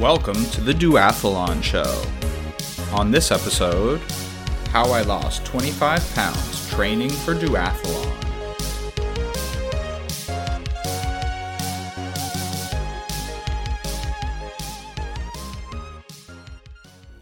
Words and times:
Welcome 0.00 0.44
to 0.50 0.60
the 0.60 0.72
Duathlon 0.72 1.60
Show. 1.60 2.04
On 2.96 3.10
this 3.10 3.32
episode, 3.32 4.00
how 4.70 4.92
I 4.92 5.02
lost 5.02 5.44
25 5.44 6.14
pounds 6.14 6.70
training 6.70 7.10
for 7.10 7.34
duathlon. 7.34 8.14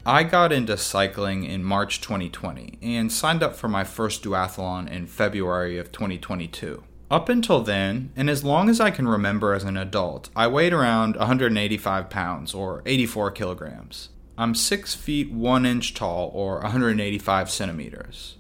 I 0.05 0.23
got 0.23 0.53
into 0.53 0.77
cycling 0.77 1.45
in 1.45 1.65
March 1.65 2.03
2020 2.03 2.79
and 2.83 3.11
signed 3.11 3.43
up 3.43 3.57
for 3.57 3.69
my 3.69 3.85
first 3.85 4.23
duathlon 4.23 4.87
in 4.91 5.07
February 5.07 5.79
of 5.79 5.93
2022. 5.93 6.83
Up 7.09 7.29
until 7.29 7.61
then, 7.61 8.11
and 8.17 8.29
as 8.29 8.43
long 8.43 8.69
as 8.69 8.81
I 8.81 8.91
can 8.91 9.07
remember 9.07 9.55
as 9.55 9.63
an 9.63 9.77
adult, 9.77 10.29
I 10.35 10.49
weighed 10.49 10.73
around 10.73 11.15
185 11.15 12.11
pounds 12.11 12.53
or 12.53 12.83
84 12.85 13.31
kilograms. 13.31 14.09
I'm 14.37 14.57
6 14.57 14.95
feet 14.97 15.31
1 15.31 15.65
inch 15.65 15.95
tall 15.95 16.33
or 16.35 16.61
185 16.63 17.49
centimeters. 17.49 18.37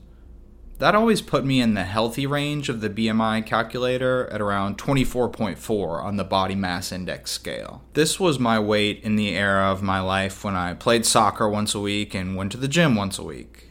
That 0.78 0.96
always 0.96 1.22
put 1.22 1.44
me 1.44 1.60
in 1.60 1.74
the 1.74 1.84
healthy 1.84 2.26
range 2.26 2.68
of 2.68 2.80
the 2.80 2.90
BMI 2.90 3.46
calculator 3.46 4.28
at 4.30 4.42
around 4.42 4.76
24.4 4.78 6.02
on 6.02 6.16
the 6.16 6.24
body 6.24 6.56
mass 6.56 6.90
index 6.90 7.30
scale. 7.30 7.82
This 7.94 8.18
was 8.18 8.38
my 8.38 8.58
weight 8.58 9.00
in 9.02 9.14
the 9.14 9.30
era 9.30 9.70
of 9.70 9.80
my 9.80 10.00
life 10.00 10.44
when 10.44 10.56
I 10.56 10.74
played 10.74 11.06
soccer 11.06 11.48
once 11.48 11.74
a 11.74 11.80
week 11.80 12.14
and 12.14 12.36
went 12.36 12.52
to 12.52 12.58
the 12.58 12.68
gym 12.68 12.96
once 12.96 13.16
a 13.16 13.22
week. 13.22 13.65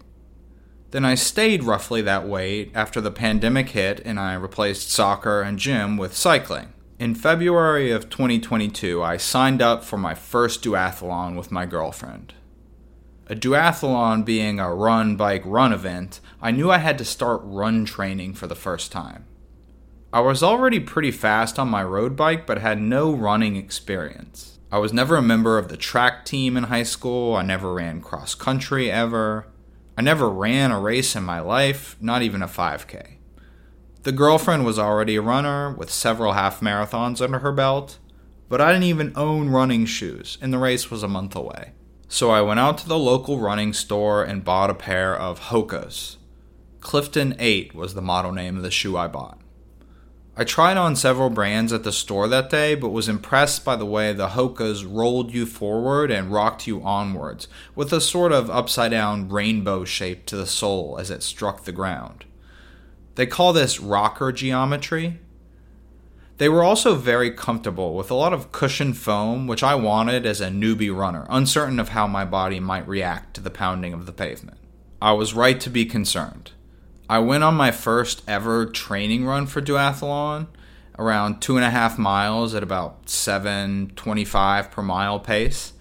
Then 0.96 1.04
I 1.04 1.16
stayed 1.16 1.66
roughly 1.66 2.02
that 2.04 2.26
weight 2.26 2.72
after 2.74 3.02
the 3.02 3.12
pandemic 3.12 3.72
hit 3.72 4.00
and 4.06 4.18
I 4.18 4.34
replaced 4.36 4.90
soccer 4.90 5.42
and 5.42 5.60
gym 5.60 5.98
with 5.98 6.16
cycling. 6.16 6.72
In 6.98 7.16
February 7.16 7.92
of 7.92 8.10
2022, 8.10 9.04
I 9.04 9.18
signed 9.18 9.62
up 9.62 9.84
for 9.84 9.98
my 9.98 10.14
first 10.16 10.64
duathlon 10.64 11.36
with 11.36 11.52
my 11.52 11.66
girlfriend. 11.66 12.34
A 13.28 13.36
duathlon 13.36 14.24
being 14.24 14.58
a 14.62 14.74
run, 14.74 15.18
bike, 15.18 15.42
run 15.44 15.74
event, 15.74 16.22
I 16.42 16.52
knew 16.52 16.72
I 16.72 16.78
had 16.78 16.98
to 17.00 17.04
start 17.04 17.42
run 17.44 17.84
training 17.84 18.34
for 18.34 18.48
the 18.48 18.56
first 18.56 18.94
time. 18.94 19.26
I 20.14 20.22
was 20.22 20.42
already 20.42 20.80
pretty 20.80 21.12
fast 21.12 21.60
on 21.60 21.68
my 21.68 21.84
road 21.84 22.16
bike, 22.16 22.48
but 22.48 22.60
had 22.60 22.80
no 22.80 23.12
running 23.12 23.58
experience. 23.58 24.60
I 24.72 24.78
was 24.78 24.94
never 24.94 25.18
a 25.18 25.22
member 25.22 25.58
of 25.58 25.68
the 25.68 25.76
track 25.76 26.24
team 26.24 26.56
in 26.56 26.64
high 26.64 26.84
school, 26.84 27.36
I 27.36 27.42
never 27.42 27.74
ran 27.74 28.00
cross 28.00 28.34
country 28.34 28.90
ever. 28.90 29.48
I 29.98 30.02
never 30.02 30.30
ran 30.30 30.72
a 30.72 30.80
race 30.80 31.16
in 31.16 31.24
my 31.24 31.40
life, 31.40 31.96
not 32.02 32.22
even 32.22 32.42
a 32.42 32.48
5K. 32.48 33.16
The 34.04 34.12
girlfriend 34.12 34.66
was 34.66 34.78
already 34.78 35.16
a 35.16 35.22
runner 35.22 35.72
with 35.72 35.90
several 35.90 36.34
half 36.34 36.60
marathons 36.60 37.22
under 37.22 37.40
her 37.40 37.52
belt, 37.52 37.98
but 38.50 38.62
I 38.62 38.72
didn't 38.72 38.84
even 38.84 39.14
own 39.16 39.50
running 39.50 39.86
shoes, 39.86 40.38
and 40.42 40.54
the 40.54 40.60
race 40.60 40.92
was 40.92 41.02
a 41.02 41.08
month 41.08 41.36
away. 41.36 41.72
So 42.08 42.30
I 42.30 42.42
went 42.42 42.60
out 42.60 42.78
to 42.80 42.88
the 42.88 43.00
local 43.00 43.40
running 43.40 43.74
store 43.74 44.24
and 44.24 44.44
bought 44.44 44.70
a 44.70 44.76
pair 44.76 45.16
of 45.16 45.40
Hokas. 45.40 46.18
Clifton 46.82 47.36
8 47.40 47.74
was 47.74 47.94
the 47.94 48.02
model 48.02 48.32
name 48.32 48.58
of 48.58 48.64
the 48.64 48.70
shoe 48.70 48.96
I 48.96 49.08
bought. 49.08 49.40
I 50.38 50.44
tried 50.44 50.78
on 50.78 50.96
several 50.96 51.30
brands 51.30 51.72
at 51.72 51.84
the 51.84 51.92
store 51.92 52.28
that 52.28 52.50
day, 52.50 52.76
but 52.76 52.90
was 52.90 53.08
impressed 53.08 53.64
by 53.64 53.76
the 53.76 53.86
way 53.86 54.12
the 54.12 54.30
Hokas 54.30 54.86
rolled 54.88 55.34
you 55.34 55.46
forward 55.46 56.12
and 56.12 56.32
rocked 56.32 56.68
you 56.68 56.84
onwards, 56.84 57.48
with 57.74 57.94
a 57.94 58.02
sort 58.02 58.32
of 58.34 58.50
upside 58.50 58.92
down 58.92 59.30
rainbow 59.30 59.86
shape 59.86 60.26
to 60.26 60.36
the 60.36 60.48
sole 60.48 60.98
as 61.00 61.10
it 61.10 61.24
struck 61.24 61.64
the 61.64 61.72
ground. 61.72 62.26
They 63.16 63.26
call 63.26 63.54
this 63.54 63.80
rocker 63.80 64.34
geometry, 64.34 65.20
they 66.38 66.50
were 66.50 66.64
also 66.64 66.96
very 66.96 67.32
comfortable 67.32 67.96
with 67.96 68.12
a 68.12 68.16
lot 68.16 68.34
of 68.34 68.52
cushion 68.52 68.94
foam, 68.94 69.48
which 69.48 69.64
I 69.64 69.76
wanted 69.76 70.26
as 70.26 70.42
a 70.42 70.50
newbie 70.50 70.94
runner, 70.94 71.26
uncertain 71.30 71.80
of 71.80 71.90
how 71.90 72.08
my 72.08 72.26
body 72.26 72.60
might 72.60 72.88
react 72.88 73.36
to 73.36 73.42
the 73.42 73.50
pounding 73.50 73.94
of 73.94 74.06
the 74.06 74.12
pavement. 74.12 74.58
I 75.02 75.14
was 75.14 75.34
right 75.34 75.60
to 75.62 75.70
be 75.70 75.86
concerned. 75.86 76.52
I 77.10 77.20
went 77.20 77.44
on 77.44 77.54
my 77.54 77.72
first 77.72 78.24
ever 78.28 78.66
training 78.66 79.26
run 79.26 79.46
for 79.46 79.62
duathlon, 79.62 80.48
around 80.98 81.40
two 81.42 81.56
and 81.56 81.66
a 81.66 81.70
half 81.70 81.98
miles 81.98 82.56
at 82.56 82.64
about 82.64 83.10
725 83.10 84.72
per 84.72 84.82
mile 84.82 85.20
pace. 85.20 85.74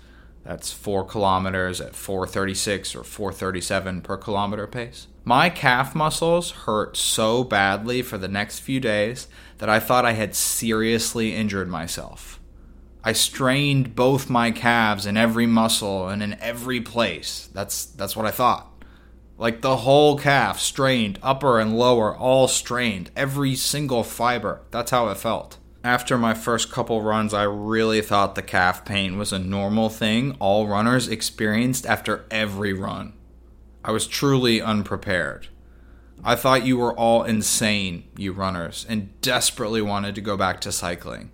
That's 0.45 0.71
four 0.71 1.05
kilometers 1.05 1.81
at 1.81 1.95
436 1.95 2.95
or 2.95 3.05
437 3.05 4.03
per 4.03 4.19
kilometer 4.19 4.67
pace. 4.67 5.07
My 5.25 5.49
calf 5.49 5.95
muscles 5.95 6.51
hurt 6.51 6.99
so 6.99 7.45
badly 7.45 8.03
for 8.03 8.19
the 8.19 8.29
next 8.29 8.59
few 8.59 8.79
days 8.79 9.27
that 9.57 9.71
I 9.71 9.81
thought 9.81 10.05
I 10.05 10.13
had 10.13 10.35
seriously 10.35 11.35
injured 11.35 11.69
myself. 11.69 12.39
I 13.03 13.13
strained 13.13 13.95
both 13.95 14.29
my 14.29 14.51
calves 14.51 15.07
in 15.07 15.17
every 15.17 15.47
muscle 15.47 16.09
and 16.09 16.23
in 16.23 16.39
every 16.41 16.83
place. 16.83 17.49
That's 17.55 17.87
that's 17.87 18.17
what 18.17 18.27
I 18.27 18.31
thought. 18.31 18.71
Like 19.37 19.63
the 19.63 19.79
whole 19.79 20.17
calf 20.17 20.61
strained, 20.61 21.19
upper 21.23 21.59
and 21.59 21.77
lower 21.77 22.17
all 22.17 22.47
strained, 22.47 23.11
every 23.17 23.57
single 23.57 24.05
fiber. 24.05 24.63
That's 24.71 24.93
how 24.93 25.09
it 25.09 25.19
felt. 25.19 25.59
After 25.83 26.17
my 26.17 26.33
first 26.33 26.73
couple 26.73 27.03
runs, 27.03 27.35
I 27.35 27.43
really 27.43 28.01
thought 28.01 28.37
the 28.37 28.43
calf 28.43 28.85
pain 28.85 29.19
was 29.19 29.33
a 29.33 29.39
normal 29.39 29.91
thing 29.91 30.37
all 30.39 30.67
runners 30.67 31.09
experienced 31.09 31.85
after 31.85 32.25
every 32.31 32.73
run. 32.73 33.13
I 33.85 33.91
was 33.91 34.07
truly 34.07 34.63
unprepared. 34.63 35.49
I 36.25 36.37
thought 36.37 36.65
you 36.65 36.79
were 36.79 36.95
all 36.95 37.25
insane, 37.25 38.05
you 38.17 38.33
runners, 38.33 38.87
and 38.89 39.21
desperately 39.21 39.83
wanted 39.83 40.15
to 40.15 40.23
go 40.23 40.39
back 40.39 40.61
to 40.63 40.73
cycling. 40.73 41.33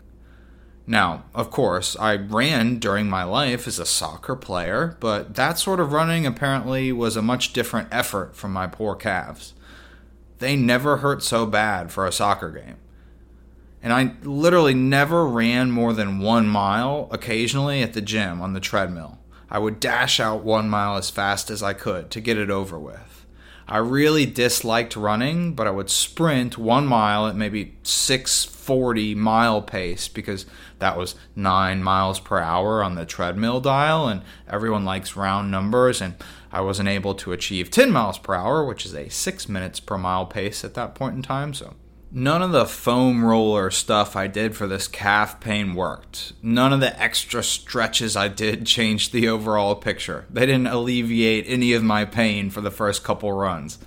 Now, 0.91 1.23
of 1.37 1.53
course, 1.53 1.97
I 2.01 2.17
ran 2.17 2.81
during 2.81 3.09
my 3.09 3.23
life 3.23 3.69
as 3.69 3.79
a 3.79 3.87
soccer 3.87 4.35
player, 4.35 4.97
but 4.99 5.37
that 5.37 5.57
sort 5.57 5.79
of 5.79 5.93
running 5.93 6.27
apparently 6.27 6.91
was 6.91 7.17
a 7.17 7.23
much 7.23 7.53
different 7.53 7.87
effort 7.93 8.35
from 8.35 8.53
my 8.53 8.67
poor 8.67 8.97
calves. 8.97 9.55
They 10.41 10.57
never 10.57 10.97
hurt 10.97 11.23
so 11.23 11.47
bad 11.47 11.93
for 11.93 12.09
a 12.09 12.13
soccer 12.13 12.51
game. 12.51 12.79
And 13.81 13.93
I 13.93 14.17
literally 14.25 14.75
never 14.75 15.25
ran 15.29 15.71
more 15.71 15.93
than 15.93 16.19
one 16.19 16.49
mile 16.49 17.09
occasionally 17.13 17.83
at 17.83 17.93
the 17.93 18.03
gym 18.03 18.43
on 18.43 18.55
the 18.55 18.59
treadmill. 18.59 19.21
I 19.49 19.61
would 19.61 19.79
dash 19.79 20.19
out 20.19 20.43
one 20.43 20.69
mile 20.69 20.97
as 20.97 21.09
fast 21.09 21.53
as 21.53 21.63
I 21.63 21.73
could 21.73 22.11
to 22.11 22.21
get 22.21 22.37
it 22.37 22.51
over 22.51 22.81
with. 22.81 23.20
I 23.73 23.79
really 23.79 24.27
disliked 24.27 24.97
running, 24.97 25.55
but 25.55 25.69
I 25.69 25.71
would 25.71 25.91
sprint 25.91 26.59
one 26.59 26.89
mile 26.89 27.29
at 27.29 27.37
maybe 27.37 27.77
640 27.85 29.15
mile 29.15 29.63
pace 29.63 30.09
because 30.09 30.45
that 30.81 30.99
was 30.99 31.15
nine 31.37 31.81
miles 31.81 32.19
per 32.19 32.41
hour 32.41 32.83
on 32.83 32.97
the 32.97 33.07
treadmill 33.07 33.61
dial, 33.61 34.09
and 34.09 34.23
everyone 34.49 34.85
likes 34.85 35.15
round 35.15 35.53
numbers. 35.53 36.01
And 36.01 36.17
I 36.51 36.63
wasn't 36.63 36.89
able 36.89 37.15
to 37.15 37.31
achieve 37.31 37.71
10 37.71 37.93
miles 37.93 38.19
per 38.19 38.35
hour, 38.35 38.65
which 38.65 38.85
is 38.85 38.93
a 38.93 39.09
six 39.09 39.49
minutes 39.49 39.79
per 39.79 39.97
mile 39.97 40.27
pace 40.27 40.65
at 40.65 40.75
that 40.75 40.97
point 40.97 41.15
in 41.15 41.23
time. 41.23 41.55
So 41.55 41.77
None 42.13 42.43
of 42.43 42.51
the 42.51 42.67
foam 42.67 43.25
roller 43.25 43.71
stuff 43.71 44.17
I 44.17 44.27
did 44.27 44.57
for 44.57 44.67
this 44.67 44.89
calf 44.89 45.39
pain 45.39 45.75
worked. 45.75 46.33
None 46.43 46.73
of 46.73 46.81
the 46.81 47.01
extra 47.01 47.41
stretches 47.41 48.17
I 48.17 48.27
did 48.27 48.67
changed 48.67 49.13
the 49.13 49.29
overall 49.29 49.77
picture. 49.77 50.27
They 50.29 50.45
didn't 50.45 50.67
alleviate 50.67 51.45
any 51.47 51.73
of 51.73 51.85
my 51.85 52.05
pain 52.05 52.51
for 52.51 52.61
the 52.61 52.71
first 52.73 53.05
couple 53.05 53.33
runs. 53.33 53.79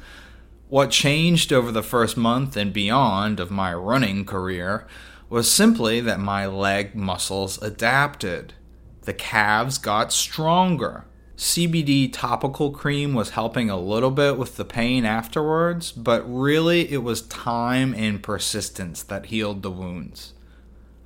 What 0.70 0.90
changed 0.90 1.52
over 1.52 1.70
the 1.70 1.84
first 1.84 2.16
month 2.16 2.56
and 2.56 2.72
beyond 2.72 3.42
of 3.42 3.52
my 3.52 3.74
running 3.74 4.24
career 4.24 4.88
was 5.30 5.52
simply 5.52 6.00
that 6.00 6.20
my 6.20 6.46
leg 6.46 6.96
muscles 6.96 7.62
adapted. 7.62 8.54
The 9.02 9.14
calves 9.14 9.78
got 9.78 10.14
stronger. 10.14 11.04
CBD 11.38 12.14
topical 12.14 12.70
cream 12.70 13.16
was 13.16 13.32
helping 13.32 13.70
a 13.70 13.80
little 13.80 14.12
bit 14.12 14.38
with 14.38 14.56
the 14.56 14.66
pain 14.66 15.04
afterwards, 15.04 15.92
but 15.92 16.22
really 16.28 16.92
it 16.92 17.02
was 17.02 17.24
time 17.24 17.94
and 17.96 18.22
persistence 18.22 19.02
that 19.02 19.28
healed 19.28 19.64
the 19.64 19.72
wounds. 19.72 20.34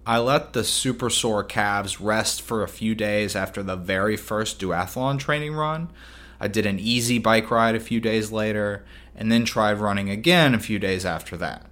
I 0.05 0.19
let 0.19 0.51
the 0.51 0.65
super 0.65 1.09
sore 1.09 1.43
calves 1.43 2.01
rest 2.01 2.41
for 2.41 2.61
a 2.61 2.67
few 2.67 2.93
days 2.93 3.35
after 3.35 3.63
the 3.63 3.77
very 3.77 4.17
first 4.17 4.59
duathlon 4.59 5.17
training 5.17 5.53
run. 5.53 5.91
I 6.39 6.49
did 6.49 6.65
an 6.65 6.79
easy 6.79 7.19
bike 7.19 7.49
ride 7.49 7.75
a 7.75 7.79
few 7.79 7.99
days 8.01 8.31
later, 8.31 8.85
and 9.15 9.31
then 9.31 9.45
tried 9.45 9.79
running 9.79 10.09
again 10.09 10.53
a 10.53 10.59
few 10.59 10.77
days 10.77 11.05
after 11.05 11.37
that. 11.37 11.65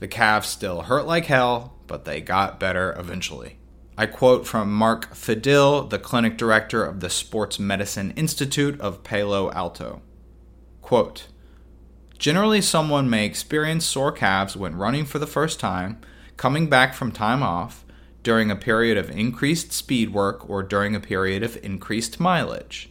The 0.00 0.08
calves 0.08 0.48
still 0.48 0.82
hurt 0.82 1.06
like 1.06 1.26
hell, 1.26 1.74
but 1.86 2.04
they 2.04 2.20
got 2.20 2.58
better 2.58 2.94
eventually. 2.98 3.56
I 3.96 4.06
quote 4.06 4.44
from 4.44 4.74
Mark 4.74 5.14
Fadil, 5.14 5.88
the 5.88 6.00
clinic 6.00 6.36
director 6.36 6.84
of 6.84 6.98
the 6.98 7.08
Sports 7.08 7.60
Medicine 7.60 8.12
Institute 8.16 8.80
of 8.80 9.04
Palo 9.04 9.52
Alto. 9.52 10.02
Quote, 10.82 11.28
Generally, 12.18 12.62
someone 12.62 13.08
may 13.08 13.24
experience 13.24 13.86
sore 13.86 14.10
calves 14.10 14.56
when 14.56 14.74
running 14.74 15.04
for 15.04 15.20
the 15.20 15.28
first 15.28 15.60
time, 15.60 16.00
coming 16.36 16.68
back 16.68 16.92
from 16.92 17.12
time 17.12 17.40
off, 17.40 17.84
during 18.24 18.50
a 18.50 18.56
period 18.56 18.98
of 18.98 19.10
increased 19.10 19.72
speed 19.72 20.12
work, 20.12 20.50
or 20.50 20.64
during 20.64 20.96
a 20.96 21.00
period 21.00 21.44
of 21.44 21.62
increased 21.62 22.18
mileage. 22.18 22.90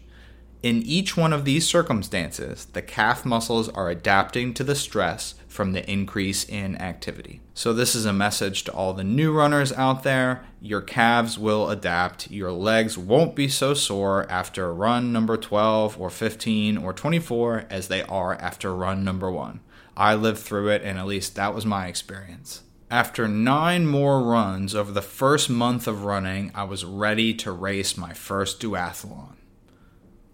In 0.61 0.81
each 0.83 1.17
one 1.17 1.33
of 1.33 1.43
these 1.43 1.67
circumstances, 1.67 2.67
the 2.71 2.81
calf 2.81 3.25
muscles 3.25 3.67
are 3.67 3.89
adapting 3.89 4.53
to 4.53 4.63
the 4.63 4.75
stress 4.75 5.35
from 5.53 5.71
the 5.71 5.89
increase 5.89 6.43
in 6.43 6.75
activity. 6.81 7.39
So, 7.53 7.71
this 7.71 7.95
is 7.95 8.05
a 8.05 8.11
message 8.11 8.63
to 8.63 8.73
all 8.73 8.93
the 8.93 9.03
new 9.03 9.31
runners 9.31 9.71
out 9.71 10.03
there. 10.03 10.43
Your 10.59 10.81
calves 10.81 11.37
will 11.37 11.69
adapt. 11.69 12.31
Your 12.31 12.51
legs 12.51 12.97
won't 12.97 13.35
be 13.35 13.47
so 13.47 13.73
sore 13.73 14.29
after 14.29 14.73
run 14.73 15.13
number 15.13 15.37
12 15.37 15.99
or 15.99 16.09
15 16.09 16.77
or 16.77 16.91
24 16.91 17.65
as 17.69 17.87
they 17.87 18.01
are 18.03 18.33
after 18.35 18.75
run 18.75 19.03
number 19.03 19.31
one. 19.31 19.61
I 19.95 20.15
lived 20.15 20.39
through 20.39 20.69
it, 20.69 20.81
and 20.83 20.97
at 20.97 21.05
least 21.05 21.35
that 21.35 21.53
was 21.53 21.65
my 21.65 21.87
experience. 21.87 22.63
After 22.89 23.27
nine 23.27 23.87
more 23.87 24.21
runs 24.21 24.75
over 24.75 24.91
the 24.91 25.01
first 25.01 25.49
month 25.49 25.87
of 25.87 26.03
running, 26.03 26.51
I 26.53 26.63
was 26.63 26.85
ready 26.85 27.33
to 27.35 27.51
race 27.51 27.97
my 27.97 28.13
first 28.13 28.59
duathlon. 28.59 29.35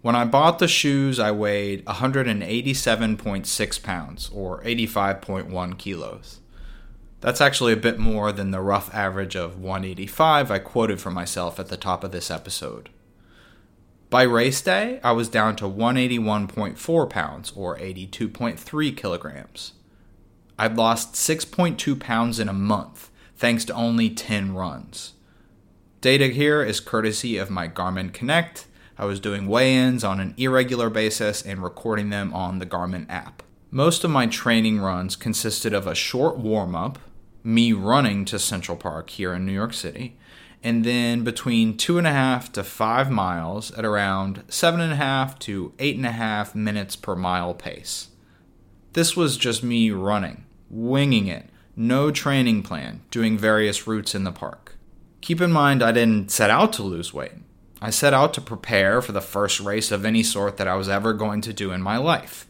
When 0.02 0.16
I 0.16 0.24
bought 0.24 0.58
the 0.58 0.68
shoes, 0.68 1.20
I 1.20 1.30
weighed 1.30 1.84
187.6 1.84 3.82
pounds, 3.82 4.30
or 4.32 4.62
85.1 4.62 5.78
kilos. 5.78 6.40
That's 7.20 7.42
actually 7.42 7.74
a 7.74 7.76
bit 7.78 7.98
more 7.98 8.32
than 8.32 8.50
the 8.50 8.62
rough 8.62 8.92
average 8.94 9.36
of 9.36 9.60
185 9.60 10.50
I 10.50 10.58
quoted 10.58 11.00
for 11.00 11.10
myself 11.10 11.60
at 11.60 11.68
the 11.68 11.76
top 11.76 12.02
of 12.02 12.12
this 12.12 12.30
episode. 12.30 12.88
By 14.08 14.22
race 14.22 14.62
day, 14.62 15.00
I 15.04 15.12
was 15.12 15.28
down 15.28 15.54
to 15.56 15.66
181.4 15.66 17.10
pounds, 17.10 17.52
or 17.54 17.76
82.3 17.76 18.96
kilograms. 18.96 19.72
I'd 20.58 20.76
lost 20.76 21.12
6.2 21.12 22.00
pounds 22.00 22.40
in 22.40 22.48
a 22.48 22.54
month, 22.54 23.10
thanks 23.36 23.66
to 23.66 23.74
only 23.74 24.08
10 24.08 24.54
runs. 24.54 25.12
Data 26.00 26.28
here 26.28 26.62
is 26.62 26.80
courtesy 26.80 27.36
of 27.36 27.50
my 27.50 27.68
Garmin 27.68 28.14
Connect. 28.14 28.66
I 29.00 29.06
was 29.06 29.18
doing 29.18 29.46
weigh 29.46 29.74
ins 29.76 30.04
on 30.04 30.20
an 30.20 30.34
irregular 30.36 30.90
basis 30.90 31.40
and 31.40 31.62
recording 31.62 32.10
them 32.10 32.34
on 32.34 32.58
the 32.58 32.66
Garmin 32.66 33.06
app. 33.08 33.42
Most 33.70 34.04
of 34.04 34.10
my 34.10 34.26
training 34.26 34.78
runs 34.78 35.16
consisted 35.16 35.72
of 35.72 35.86
a 35.86 35.94
short 35.94 36.36
warm 36.36 36.76
up, 36.76 36.98
me 37.42 37.72
running 37.72 38.26
to 38.26 38.38
Central 38.38 38.76
Park 38.76 39.08
here 39.08 39.32
in 39.32 39.46
New 39.46 39.54
York 39.54 39.72
City, 39.72 40.18
and 40.62 40.84
then 40.84 41.24
between 41.24 41.78
two 41.78 41.96
and 41.96 42.06
a 42.06 42.12
half 42.12 42.52
to 42.52 42.62
five 42.62 43.10
miles 43.10 43.70
at 43.72 43.86
around 43.86 44.44
seven 44.50 44.82
and 44.82 44.92
a 44.92 44.96
half 44.96 45.38
to 45.38 45.72
eight 45.78 45.96
and 45.96 46.04
a 46.04 46.12
half 46.12 46.54
minutes 46.54 46.94
per 46.94 47.16
mile 47.16 47.54
pace. 47.54 48.08
This 48.92 49.16
was 49.16 49.38
just 49.38 49.62
me 49.62 49.90
running 49.90 50.44
winging 50.68 51.26
it, 51.26 51.48
no 51.74 52.10
training 52.10 52.62
plan, 52.62 53.00
doing 53.10 53.38
various 53.38 53.86
routes 53.86 54.14
in 54.14 54.24
the 54.24 54.30
park. 54.30 54.76
Keep 55.22 55.40
in 55.40 55.50
mind, 55.50 55.82
I 55.82 55.90
didn't 55.90 56.30
set 56.30 56.50
out 56.50 56.74
to 56.74 56.82
lose 56.82 57.14
weight. 57.14 57.32
I 57.80 57.90
set 57.90 58.12
out 58.12 58.34
to 58.34 58.40
prepare 58.40 59.00
for 59.00 59.12
the 59.12 59.20
first 59.20 59.60
race 59.60 59.90
of 59.90 60.04
any 60.04 60.22
sort 60.22 60.58
that 60.58 60.68
I 60.68 60.74
was 60.74 60.88
ever 60.88 61.12
going 61.12 61.40
to 61.42 61.52
do 61.52 61.72
in 61.72 61.82
my 61.82 61.96
life 61.96 62.46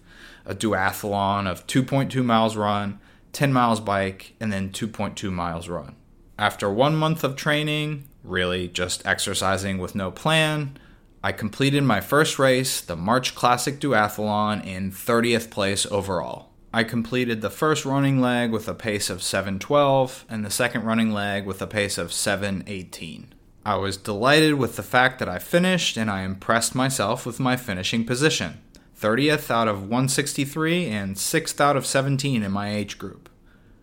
a 0.47 0.55
duathlon 0.55 1.47
of 1.47 1.67
2.2 1.67 2.25
miles 2.25 2.57
run, 2.57 2.99
10 3.33 3.53
miles 3.53 3.79
bike, 3.79 4.35
and 4.41 4.53
then 4.53 4.71
2.2 4.71 5.31
miles 5.31 5.69
run. 5.69 5.95
After 6.39 6.71
one 6.71 6.97
month 6.97 7.23
of 7.23 7.37
training, 7.37 8.09
really 8.25 8.67
just 8.67 9.07
exercising 9.07 9.79
with 9.79 9.95
no 9.95 10.11
plan, 10.11 10.79
I 11.23 11.33
completed 11.33 11.85
my 11.85 12.01
first 12.01 12.39
race, 12.39 12.81
the 12.81 12.97
March 12.97 13.35
Classic 13.35 13.79
Duathlon, 13.79 14.65
in 14.65 14.91
30th 14.91 15.51
place 15.51 15.87
overall. 15.87 16.49
I 16.73 16.85
completed 16.85 17.43
the 17.43 17.51
first 17.51 17.85
running 17.85 18.21
leg 18.21 18.53
with 18.53 18.69
a 18.69 18.75
pace 18.75 19.11
of 19.11 19.19
7:12 19.19 20.25
and 20.29 20.45
the 20.45 20.51
second 20.51 20.85
running 20.85 21.13
leg 21.13 21.45
with 21.45 21.61
a 21.61 21.67
pace 21.67 21.99
of 21.99 22.13
7:18. 22.13 23.35
I 23.71 23.77
was 23.77 23.97
delighted 23.97 24.55
with 24.55 24.75
the 24.75 24.83
fact 24.83 25.21
that 25.21 25.29
I 25.29 25.39
finished 25.39 25.97
and 25.97 26.11
I 26.11 26.23
impressed 26.23 26.75
myself 26.75 27.25
with 27.25 27.39
my 27.39 27.57
finishing 27.57 28.05
position. 28.05 28.61
30th 29.01 29.49
out 29.49 29.69
of 29.69 29.83
163 29.83 30.87
and 30.89 31.15
6th 31.15 31.61
out 31.61 31.77
of 31.77 31.87
17 31.87 32.43
in 32.43 32.51
my 32.51 32.75
age 32.75 32.99
group. 32.99 33.29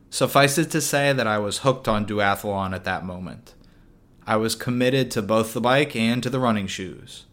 Suffice 0.09 0.57
it 0.57 0.69
to 0.71 0.81
say 0.81 1.13
that 1.13 1.25
I 1.25 1.37
was 1.37 1.59
hooked 1.59 1.87
on 1.87 2.05
duathlon 2.05 2.75
at 2.75 2.83
that 2.83 3.05
moment. 3.05 3.53
I 4.25 4.35
was 4.35 4.55
committed 4.55 5.09
to 5.11 5.21
both 5.21 5.53
the 5.53 5.61
bike 5.61 5.95
and 5.95 6.21
to 6.21 6.29
the 6.29 6.41
running 6.41 6.67
shoes. 6.67 7.23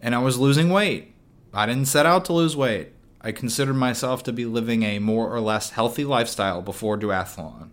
And 0.00 0.14
I 0.14 0.20
was 0.20 0.38
losing 0.38 0.70
weight. 0.70 1.14
I 1.52 1.66
didn't 1.66 1.84
set 1.84 2.06
out 2.06 2.24
to 2.24 2.32
lose 2.32 2.56
weight. 2.56 2.94
I 3.20 3.30
considered 3.30 3.74
myself 3.74 4.22
to 4.22 4.32
be 4.32 4.46
living 4.46 4.84
a 4.84 5.00
more 5.00 5.30
or 5.30 5.40
less 5.42 5.72
healthy 5.72 6.06
lifestyle 6.06 6.62
before 6.62 6.96
duathlon. 6.96 7.68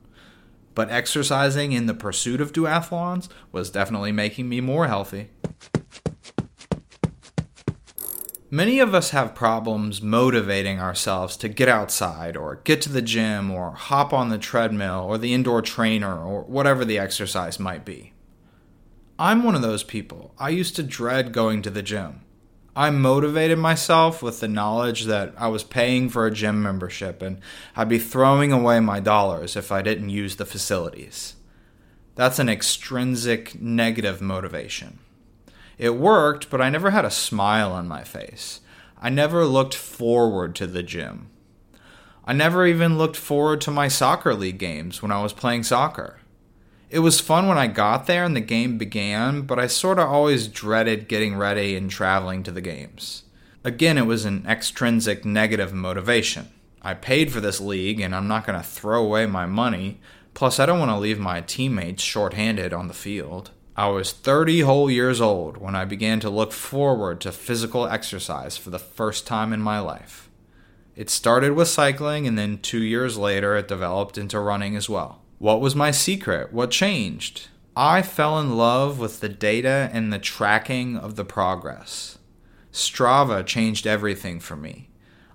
But 0.78 0.92
exercising 0.92 1.72
in 1.72 1.88
the 1.88 1.96
pursuit 1.96 2.40
of 2.40 2.54
duathlons 2.54 3.30
was 3.52 3.72
definitely 3.72 4.12
making 4.12 4.48
me 4.48 4.62
more 4.62 4.86
healthy. 4.86 5.32
Many 8.52 8.78
of 8.78 8.94
us 8.94 9.10
have 9.10 9.34
problems 9.34 10.04
motivating 10.04 10.80
ourselves 10.80 11.36
to 11.38 11.50
get 11.50 11.68
outside 11.68 12.38
or 12.38 12.62
get 12.64 12.80
to 12.84 12.90
the 12.90 13.02
gym 13.02 13.50
or 13.50 13.72
hop 13.72 14.14
on 14.14 14.30
the 14.30 14.38
treadmill 14.38 15.04
or 15.10 15.18
the 15.18 15.34
indoor 15.34 15.64
trainer 15.64 16.16
or 16.16 16.44
whatever 16.44 16.86
the 16.86 17.00
exercise 17.00 17.60
might 17.60 17.84
be. 17.84 18.14
I'm 19.18 19.42
one 19.42 19.56
of 19.56 19.64
those 19.64 19.84
people. 19.84 20.36
I 20.38 20.50
used 20.50 20.76
to 20.76 20.84
dread 20.84 21.32
going 21.32 21.64
to 21.64 21.72
the 21.72 21.82
gym. 21.82 22.22
I 22.78 22.92
motivated 22.92 23.58
myself 23.58 24.22
with 24.22 24.40
the 24.40 24.48
knowledge 24.48 25.06
that 25.06 25.34
I 25.36 25.48
was 25.48 25.64
paying 25.64 26.10
for 26.10 26.28
a 26.28 26.32
gym 26.32 26.62
membership 26.62 27.24
and 27.24 27.40
I'd 27.76 27.90
be 27.90 27.98
throwing 27.98 28.52
away 28.52 28.80
my 28.82 29.00
dollars 29.00 29.56
if 29.56 29.72
I 29.72 29.82
didn't 29.82 30.12
use 30.12 30.36
the 30.36 30.46
facilities. 30.46 31.38
That's 32.14 32.38
an 32.38 32.50
extrinsic 32.50 33.60
negative 33.60 34.22
motivation. 34.22 35.00
It 35.80 35.96
worked, 35.96 36.52
but 36.52 36.62
I 36.62 36.70
never 36.70 36.92
had 36.92 37.04
a 37.04 37.10
smile 37.10 37.72
on 37.72 37.88
my 37.88 38.04
face. 38.04 38.62
I 39.02 39.10
never 39.10 39.44
looked 39.44 39.74
forward 39.74 40.54
to 40.58 40.68
the 40.68 40.84
gym. 40.84 41.32
I 42.26 42.34
never 42.34 42.68
even 42.68 43.00
looked 43.00 43.18
forward 43.18 43.60
to 43.62 43.72
my 43.72 43.88
soccer 43.88 44.36
league 44.36 44.60
games 44.60 45.02
when 45.02 45.12
I 45.12 45.24
was 45.24 45.34
playing 45.34 45.64
soccer. 45.64 46.20
It 46.90 47.00
was 47.00 47.20
fun 47.20 47.48
when 47.48 47.58
I 47.58 47.68
got 47.68 48.08
there 48.08 48.24
and 48.24 48.34
the 48.34 48.42
game 48.42 48.78
began, 48.78 49.42
but 49.42 49.60
I 49.60 49.68
sort 49.68 50.00
of 50.00 50.08
always 50.08 50.48
dreaded 50.48 51.10
getting 51.10 51.36
ready 51.36 51.76
and 51.76 51.90
traveling 51.90 52.44
to 52.44 52.52
the 52.52 52.62
games. 52.62 53.24
Again, 53.66 53.98
it 53.98 54.06
was 54.06 54.24
an 54.24 54.46
extrinsic 54.48 55.26
negative 55.26 55.74
motivation. 55.74 56.48
I 56.82 56.94
paid 56.94 57.34
for 57.34 57.42
this 57.42 57.60
league 57.60 58.00
and 58.00 58.16
I'm 58.16 58.30
not 58.30 58.46
going 58.46 58.58
to 58.58 58.66
throw 58.66 59.04
away 59.04 59.26
my 59.26 59.46
money, 59.46 60.00
plus, 60.34 60.60
I 60.60 60.66
don't 60.66 60.80
want 60.80 60.92
to 60.92 60.98
leave 60.98 61.20
my 61.20 61.42
teammates 61.42 62.04
shorthanded 62.04 62.72
on 62.72 62.88
the 62.88 62.94
field. 62.94 63.52
I 63.76 63.90
was 63.90 64.14
30 64.14 64.62
whole 64.62 64.90
years 64.90 65.20
old 65.20 65.58
when 65.58 65.76
I 65.76 65.84
began 65.84 66.22
to 66.22 66.30
look 66.30 66.54
forward 66.54 67.20
to 67.22 67.34
physical 67.34 67.86
exercise 67.86 68.56
for 68.56 68.70
the 68.70 68.80
first 68.80 69.28
time 69.28 69.52
in 69.52 69.62
my 69.62 69.80
life. 69.80 70.30
It 70.96 71.10
started 71.10 71.52
with 71.52 71.68
cycling, 71.68 72.26
and 72.26 72.38
then 72.38 72.60
two 72.60 72.82
years 72.82 73.18
later, 73.18 73.58
it 73.58 73.68
developed 73.68 74.18
into 74.18 74.40
running 74.40 74.76
as 74.78 74.90
well. 74.90 75.22
What 75.40 75.62
was 75.62 75.76
my 75.76 75.92
secret? 75.92 76.52
What 76.52 76.72
changed? 76.72 77.50
I 77.76 78.02
fell 78.02 78.40
in 78.40 78.58
love 78.58 78.98
with 78.98 79.20
the 79.20 79.30
data 79.30 79.90
and 79.94 80.12
the 80.12 80.18
tracking 80.18 80.98
of 80.98 81.16
the 81.16 81.26
progress. 81.26 82.18
Strava 82.72 83.46
changed 83.46 83.86
everything 83.86 84.40
for 84.40 84.56
me. 84.56 84.90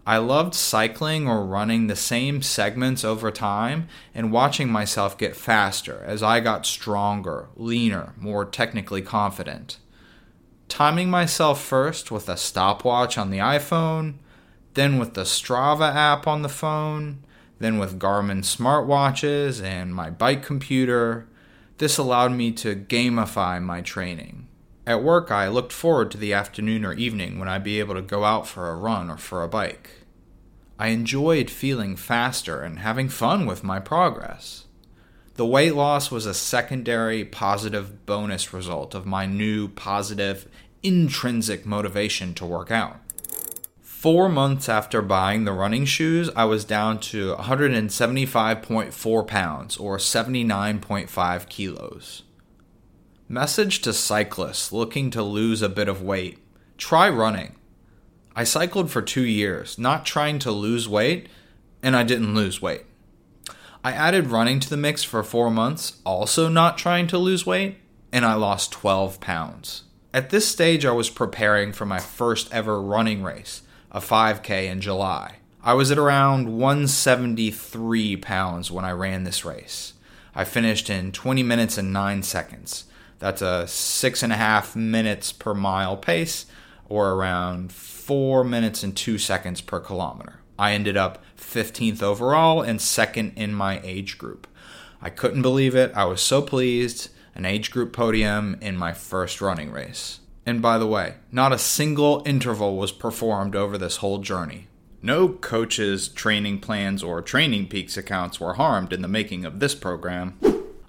I 0.05 0.17
loved 0.17 0.55
cycling 0.55 1.29
or 1.29 1.47
running 1.47 1.87
the 1.87 1.95
same 1.95 2.43
segments 2.43 3.05
over 3.05 3.31
time 3.31 3.87
and 4.12 4.33
watching 4.33 4.69
myself 4.69 5.17
get 5.17 5.37
faster 5.37 6.03
as 6.05 6.21
I 6.21 6.41
got 6.41 6.67
stronger, 6.67 7.49
leaner, 7.55 8.15
more 8.19 8.45
technically 8.45 9.03
confident. 9.03 9.79
Timing 10.69 11.11
myself 11.11 11.62
first 11.62 12.11
with 12.11 12.29
a 12.29 12.37
stopwatch 12.37 13.17
on 13.17 13.31
the 13.31 13.38
iPhone, 13.38 14.15
then 14.75 14.99
with 14.99 15.15
the 15.15 15.23
Strava 15.23 15.95
app 15.95 16.27
on 16.27 16.43
the 16.43 16.49
phone, 16.49 17.23
then 17.62 17.78
with 17.78 17.99
Garmin 17.99 18.42
smartwatches 18.42 19.62
and 19.62 19.95
my 19.95 20.11
bike 20.11 20.42
computer, 20.42 21.28
this 21.78 21.99
allowed 21.99 22.33
me 22.33 22.52
to 22.52 22.76
gamify 22.76 23.62
my 23.62 23.81
training. 23.81 24.49
At 24.87 25.02
work, 25.02 25.31
I 25.31 25.49
looked 25.49 25.73
forward 25.73 26.11
to 26.11 26.19
the 26.19 26.33
afternoon 26.33 26.85
or 26.85 26.92
evening 26.92 27.38
when 27.38 27.49
I'd 27.49 27.62
be 27.62 27.78
able 27.78 27.95
to 27.95 28.02
go 28.02 28.25
out 28.25 28.49
for 28.49 28.69
a 28.69 28.76
run 28.76 29.11
or 29.11 29.16
for 29.16 29.42
a 29.42 29.49
bike. 29.49 29.90
I 30.78 30.88
enjoyed 30.88 31.50
feeling 31.50 31.95
faster 31.95 32.62
and 32.62 32.81
having 32.81 33.09
fun 33.09 33.47
with 33.47 33.62
my 33.62 33.78
progress. 33.78 34.64
The 35.35 35.47
weight 35.47 35.75
loss 35.75 36.11
was 36.11 36.26
a 36.26 36.35
secondary 36.35 37.25
positive 37.25 38.04
bonus 38.04 38.52
result 38.52 38.95
of 38.95 39.07
my 39.07 39.25
new 39.25 39.69
positive 39.69 40.49
intrinsic 40.83 41.64
motivation 41.64 42.35
to 42.35 42.45
work 42.45 42.73
out. 42.73 42.99
Four 44.03 44.29
months 44.29 44.69
after 44.69 45.01
buying 45.01 45.45
the 45.45 45.53
running 45.53 45.85
shoes, 45.85 46.29
I 46.35 46.45
was 46.45 46.65
down 46.65 46.99
to 47.13 47.37
175.4 47.37 49.27
pounds 49.29 49.77
or 49.77 49.97
79.5 49.97 51.49
kilos. 51.49 52.25
Message 53.29 53.81
to 53.83 53.93
cyclists 53.93 54.73
looking 54.73 55.11
to 55.11 55.23
lose 55.23 55.63
a 55.63 55.69
bit 55.69 55.87
of 55.89 56.03
weight 56.03 56.41
try 56.77 57.09
running. 57.09 57.55
I 58.35 58.43
cycled 58.43 58.91
for 58.91 59.03
two 59.03 59.25
years, 59.25 59.79
not 59.79 60.05
trying 60.05 60.41
to 60.41 60.51
lose 60.51 60.89
weight, 60.89 61.29
and 61.81 61.95
I 61.95 62.03
didn't 62.03 62.35
lose 62.35 62.61
weight. 62.61 62.83
I 63.85 63.93
added 63.93 64.33
running 64.33 64.59
to 64.59 64.69
the 64.69 64.77
mix 64.77 65.05
for 65.05 65.23
four 65.23 65.49
months, 65.49 66.01
also 66.05 66.49
not 66.49 66.77
trying 66.77 67.07
to 67.07 67.19
lose 67.19 67.47
weight, 67.47 67.77
and 68.11 68.25
I 68.25 68.35
lost 68.35 68.73
12 68.73 69.21
pounds. 69.21 69.85
At 70.13 70.31
this 70.31 70.49
stage, 70.49 70.85
I 70.85 70.91
was 70.91 71.09
preparing 71.09 71.73
for 71.73 71.87
my 71.87 72.01
first 72.01 72.53
ever 72.53 72.83
running 72.83 73.23
race 73.23 73.63
a 73.93 74.01
5K 74.01 74.71
in 74.71 74.81
July. 74.81 75.37
I 75.63 75.75
was 75.75 75.93
at 75.93 75.99
around 75.99 76.59
173 76.59 78.17
pounds 78.17 78.71
when 78.71 78.85
I 78.85 78.91
ran 78.91 79.23
this 79.23 79.45
race. 79.45 79.93
I 80.35 80.45
finished 80.45 80.89
in 80.91 81.13
20 81.13 81.43
minutes 81.43 81.77
and 81.79 81.93
9 81.93 82.23
seconds. 82.23 82.87
That's 83.19 83.43
a 83.43 83.69
six 83.69 84.23
and 84.23 84.33
a 84.33 84.37
half 84.37 84.75
minutes 84.75 85.31
per 85.31 85.55
mile 85.55 85.97
pace, 85.97 86.47
or 86.89 87.13
around 87.13 87.71
4 87.71 88.43
minutes 88.43 88.83
and 88.83 88.97
2 88.97 89.19
seconds 89.19 89.61
per 89.61 89.79
kilometer. 89.79 90.41
I 90.59 90.73
ended 90.73 90.97
up 90.97 91.23
15th 91.39 92.03
overall 92.03 92.63
and 92.63 92.81
second 92.81 93.35
in 93.37 93.55
my 93.55 93.81
age 93.85 94.17
group. 94.17 94.47
I 95.01 95.11
couldn't 95.11 95.43
believe 95.43 95.75
it. 95.75 95.93
I 95.95 96.07
was 96.07 96.21
so 96.21 96.41
pleased. 96.41 97.11
An 97.35 97.45
age 97.45 97.71
group 97.71 97.93
podium 97.93 98.57
in 98.61 98.77
my 98.77 98.93
first 98.93 99.41
running 99.41 99.71
race. 99.71 100.21
And 100.45 100.61
by 100.61 100.79
the 100.79 100.87
way, 100.87 101.15
not 101.31 101.53
a 101.53 101.59
single 101.59 102.23
interval 102.27 102.77
was 102.77 102.93
performed 102.93 103.55
over 103.55 103.79
this 103.79 103.99
whole 103.99 104.19
journey. 104.19 104.67
No 105.01 105.29
coaches, 105.29 106.09
training 106.09 106.61
plans, 106.61 107.03
or 107.03 107.23
Training 107.23 107.69
Peaks 107.69 107.97
accounts 107.97 108.41
were 108.41 108.55
harmed 108.55 108.93
in 108.93 109.03
the 109.03 109.09
making 109.09 109.45
of 109.45 109.59
this 109.59 109.75
program. 109.75 110.39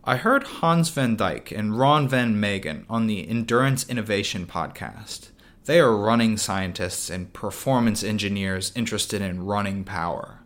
I 0.03 0.17
heard 0.17 0.43
Hans 0.43 0.89
van 0.89 1.17
Dijk 1.17 1.57
and 1.57 1.79
Ron 1.79 2.07
van 2.07 2.39
Megen 2.39 2.85
on 2.89 3.07
the 3.07 3.27
Endurance 3.27 3.87
Innovation 3.89 4.45
podcast. 4.45 5.29
They 5.65 5.79
are 5.79 5.95
running 5.95 6.37
scientists 6.37 7.09
and 7.09 7.31
performance 7.31 8.03
engineers 8.03 8.73
interested 8.75 9.21
in 9.21 9.45
running 9.45 9.83
power. 9.83 10.39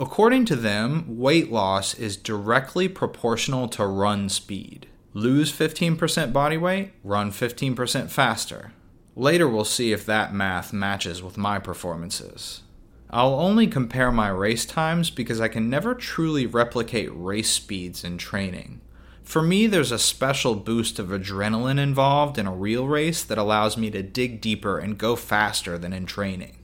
According 0.00 0.46
to 0.46 0.56
them, 0.56 1.04
weight 1.18 1.52
loss 1.52 1.94
is 1.94 2.16
directly 2.16 2.88
proportional 2.88 3.68
to 3.68 3.86
run 3.86 4.28
speed. 4.28 4.88
Lose 5.16 5.52
15% 5.52 6.32
body 6.32 6.56
weight, 6.56 6.90
run 7.04 7.30
15% 7.30 8.10
faster. 8.10 8.72
Later, 9.14 9.48
we'll 9.48 9.64
see 9.64 9.92
if 9.92 10.04
that 10.04 10.34
math 10.34 10.72
matches 10.72 11.22
with 11.22 11.38
my 11.38 11.60
performances. 11.60 12.62
I'll 13.10 13.38
only 13.38 13.68
compare 13.68 14.10
my 14.10 14.26
race 14.28 14.66
times 14.66 15.10
because 15.10 15.40
I 15.40 15.46
can 15.46 15.70
never 15.70 15.94
truly 15.94 16.46
replicate 16.46 17.10
race 17.12 17.50
speeds 17.50 18.02
in 18.02 18.18
training. 18.18 18.80
For 19.22 19.40
me, 19.40 19.68
there's 19.68 19.92
a 19.92 20.00
special 20.00 20.56
boost 20.56 20.98
of 20.98 21.10
adrenaline 21.10 21.78
involved 21.78 22.36
in 22.36 22.48
a 22.48 22.52
real 22.52 22.88
race 22.88 23.22
that 23.22 23.38
allows 23.38 23.76
me 23.76 23.90
to 23.92 24.02
dig 24.02 24.40
deeper 24.40 24.78
and 24.78 24.98
go 24.98 25.14
faster 25.14 25.78
than 25.78 25.92
in 25.92 26.06
training. 26.06 26.58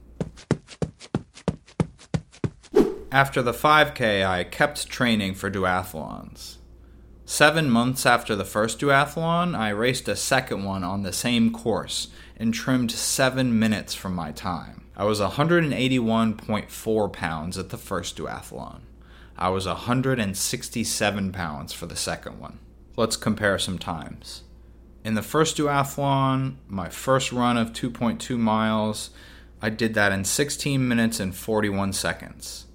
After 3.12 3.42
the 3.42 3.52
5K, 3.52 4.26
I 4.26 4.42
kept 4.42 4.88
training 4.88 5.34
for 5.34 5.50
duathlons. 5.50 6.56
Seven 7.30 7.70
months 7.70 8.06
after 8.06 8.34
the 8.34 8.44
first 8.44 8.80
duathlon, 8.80 9.56
I 9.56 9.68
raced 9.68 10.08
a 10.08 10.16
second 10.16 10.64
one 10.64 10.82
on 10.82 11.04
the 11.04 11.12
same 11.12 11.52
course 11.52 12.08
and 12.36 12.52
trimmed 12.52 12.90
seven 12.90 13.56
minutes 13.56 13.94
from 13.94 14.16
my 14.16 14.32
time. 14.32 14.86
I 14.96 15.04
was 15.04 15.20
181.4 15.20 17.12
pounds 17.12 17.56
at 17.56 17.68
the 17.68 17.78
first 17.78 18.16
duathlon. 18.16 18.80
I 19.38 19.48
was 19.50 19.66
167 19.66 21.32
pounds 21.32 21.72
for 21.72 21.86
the 21.86 21.94
second 21.94 22.40
one. 22.40 22.58
Let's 22.96 23.16
compare 23.16 23.60
some 23.60 23.78
times. 23.78 24.42
In 25.04 25.14
the 25.14 25.22
first 25.22 25.56
duathlon, 25.56 26.56
my 26.66 26.88
first 26.88 27.30
run 27.30 27.56
of 27.56 27.72
2.2 27.72 28.36
miles, 28.36 29.10
I 29.62 29.70
did 29.70 29.94
that 29.94 30.10
in 30.10 30.24
16 30.24 30.88
minutes 30.88 31.20
and 31.20 31.32
41 31.32 31.92
seconds. 31.92 32.66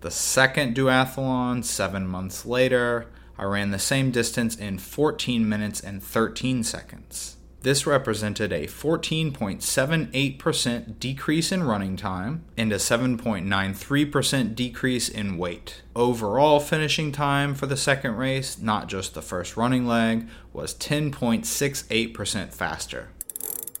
The 0.00 0.10
second 0.10 0.74
duathlon, 0.74 1.62
seven 1.62 2.08
months 2.08 2.44
later, 2.44 3.06
I 3.38 3.44
ran 3.44 3.70
the 3.70 3.78
same 3.78 4.10
distance 4.10 4.56
in 4.56 4.78
14 4.78 5.48
minutes 5.48 5.80
and 5.80 6.02
13 6.02 6.62
seconds. 6.62 7.36
This 7.64 7.86
represented 7.86 8.52
a 8.52 8.66
14.78% 8.66 11.00
decrease 11.00 11.50
in 11.50 11.62
running 11.62 11.96
time 11.96 12.44
and 12.58 12.70
a 12.70 12.76
7.93% 12.76 14.54
decrease 14.54 15.08
in 15.08 15.38
weight. 15.38 15.80
Overall 15.96 16.60
finishing 16.60 17.10
time 17.10 17.54
for 17.54 17.64
the 17.64 17.78
second 17.78 18.16
race, 18.16 18.58
not 18.58 18.88
just 18.88 19.14
the 19.14 19.22
first 19.22 19.56
running 19.56 19.86
leg, 19.86 20.28
was 20.52 20.74
10.68% 20.74 22.52
faster. 22.52 23.08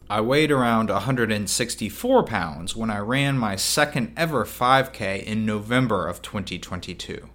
I 0.08 0.22
weighed 0.22 0.50
around 0.50 0.88
164 0.88 2.24
pounds 2.24 2.74
when 2.74 2.88
I 2.88 3.00
ran 3.00 3.36
my 3.36 3.56
second 3.56 4.14
ever 4.16 4.46
5K 4.46 5.22
in 5.22 5.44
November 5.44 6.06
of 6.06 6.22
2022. 6.22 7.28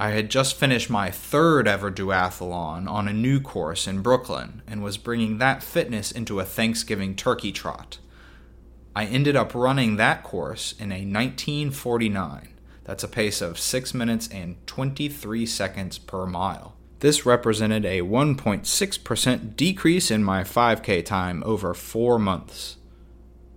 I 0.00 0.12
had 0.12 0.30
just 0.30 0.56
finished 0.56 0.88
my 0.88 1.10
third 1.10 1.68
ever 1.68 1.90
duathlon 1.90 2.88
on 2.88 3.06
a 3.06 3.12
new 3.12 3.38
course 3.38 3.86
in 3.86 4.00
Brooklyn 4.00 4.62
and 4.66 4.82
was 4.82 4.96
bringing 4.96 5.36
that 5.36 5.62
fitness 5.62 6.10
into 6.10 6.40
a 6.40 6.44
Thanksgiving 6.46 7.14
turkey 7.14 7.52
trot. 7.52 7.98
I 8.96 9.04
ended 9.04 9.36
up 9.36 9.54
running 9.54 9.96
that 9.96 10.22
course 10.22 10.72
in 10.78 10.90
a 10.90 11.04
1949. 11.04 12.48
That's 12.84 13.04
a 13.04 13.08
pace 13.08 13.42
of 13.42 13.58
6 13.58 13.92
minutes 13.92 14.26
and 14.28 14.56
23 14.66 15.44
seconds 15.44 15.98
per 15.98 16.24
mile. 16.24 16.76
This 17.00 17.26
represented 17.26 17.84
a 17.84 18.00
1.6% 18.00 19.54
decrease 19.54 20.10
in 20.10 20.24
my 20.24 20.44
5K 20.44 21.04
time 21.04 21.42
over 21.44 21.74
four 21.74 22.18
months. 22.18 22.78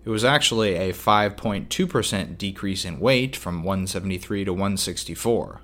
It 0.04 0.10
was 0.10 0.26
actually 0.26 0.76
a 0.76 0.92
5.2% 0.92 2.38
decrease 2.38 2.84
in 2.84 3.00
weight 3.00 3.38
from 3.38 3.64
173 3.64 4.44
to 4.44 4.52
164. 4.52 5.62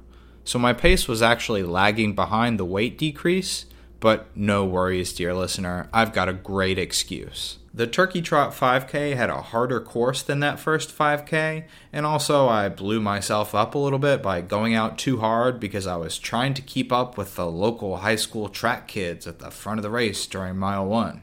So 0.50 0.58
my 0.58 0.74
pace 0.74 1.08
was 1.08 1.22
actually 1.22 1.62
lagging 1.62 2.16
behind 2.16 2.58
the 2.60 2.66
weight 2.66 2.98
decrease, 2.98 3.68
but 4.00 4.36
no 4.36 4.66
worries, 4.66 5.14
dear 5.14 5.32
listener, 5.32 5.88
I've 5.94 6.12
got 6.12 6.28
a 6.28 6.34
great 6.34 6.80
excuse. 6.80 7.60
The 7.72 7.86
Turkey 7.86 8.24
Trot 8.24 8.52
5K 8.52 9.16
had 9.16 9.30
a 9.30 9.44
harder 9.44 9.80
course 9.80 10.24
than 10.24 10.40
that 10.40 10.60
first 10.60 10.90
5K, 10.90 11.66
and 11.94 12.04
also 12.04 12.48
I 12.50 12.68
blew 12.68 13.00
myself 13.00 13.54
up 13.54 13.76
a 13.76 13.78
little 13.78 14.00
bit 14.00 14.24
by 14.24 14.42
going 14.42 14.74
out 14.74 14.98
too 14.98 15.20
hard 15.20 15.60
because 15.60 15.86
I 15.86 15.98
was 15.98 16.18
trying 16.18 16.56
to 16.56 16.64
keep 16.64 16.92
up 16.92 17.16
with 17.16 17.36
the 17.36 17.46
local 17.46 17.98
high 17.98 18.16
school 18.16 18.50
track 18.50 18.88
kids 18.88 19.28
at 19.28 19.38
the 19.38 19.52
front 19.52 19.78
of 19.78 19.84
the 19.84 19.92
race 19.92 20.26
during 20.26 20.58
mile 20.58 20.88
one. 20.88 21.22